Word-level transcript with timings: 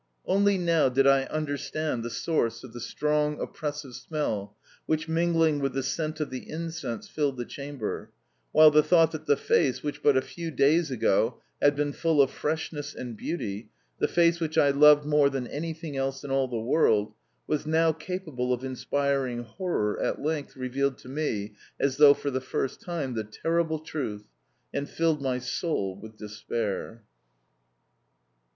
Only 0.25 0.57
now 0.57 0.89
did 0.89 1.05
I 1.05 1.25
understand 1.25 2.01
the 2.01 2.09
source 2.09 2.63
of 2.63 2.73
the 2.73 2.79
strong, 2.79 3.39
oppressive 3.39 3.93
smell 3.93 4.57
which, 4.87 5.07
mingling 5.07 5.59
with 5.59 5.73
the 5.73 5.83
scent 5.83 6.19
of 6.19 6.31
the 6.31 6.49
incense, 6.49 7.07
filled 7.07 7.37
the 7.37 7.45
chamber, 7.45 8.09
while 8.51 8.71
the 8.71 8.81
thought 8.81 9.11
that 9.11 9.27
the 9.27 9.37
face 9.37 9.83
which, 9.83 10.01
but 10.01 10.17
a 10.17 10.21
few 10.23 10.49
days 10.49 10.89
ago, 10.89 11.39
had 11.61 11.75
been 11.75 11.93
full 11.93 12.19
of 12.19 12.31
freshness 12.31 12.95
and 12.95 13.15
beauty 13.15 13.69
the 13.99 14.07
face 14.07 14.39
which 14.39 14.57
I 14.57 14.71
loved 14.71 15.05
more 15.05 15.29
than 15.29 15.45
anything 15.45 15.95
else 15.95 16.23
in 16.23 16.31
all 16.31 16.47
the 16.47 16.57
world 16.57 17.13
was 17.45 17.67
now 17.67 17.91
capable 17.91 18.51
of 18.51 18.63
inspiring 18.63 19.43
horror 19.43 20.01
at 20.01 20.19
length 20.19 20.55
revealed 20.55 20.97
to 20.99 21.09
me, 21.09 21.53
as 21.79 21.97
though 21.97 22.15
for 22.15 22.31
the 22.31 22.41
first 22.41 22.81
time, 22.81 23.13
the 23.13 23.23
terrible 23.23 23.77
truth, 23.77 24.23
and 24.73 24.89
filled 24.89 25.21
my 25.21 25.37
soul 25.37 25.95
with 25.95 26.17
despair. 26.17 27.03